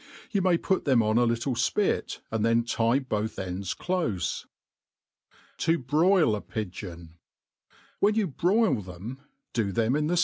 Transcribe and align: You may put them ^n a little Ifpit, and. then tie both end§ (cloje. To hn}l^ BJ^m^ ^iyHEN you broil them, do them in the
You 0.31 0.41
may 0.41 0.57
put 0.57 0.85
them 0.85 1.01
^n 1.01 1.19
a 1.19 1.25
little 1.25 1.53
Ifpit, 1.53 2.21
and. 2.31 2.43
then 2.43 2.63
tie 2.63 2.97
both 2.97 3.35
end§ 3.35 3.77
(cloje. 3.77 4.47
To 5.59 5.77
hn}l^ 5.77 6.41
BJ^m^ 6.43 7.09
^iyHEN 8.01 8.15
you 8.15 8.25
broil 8.25 8.81
them, 8.81 9.19
do 9.53 9.71
them 9.71 9.95
in 9.95 10.07
the 10.07 10.17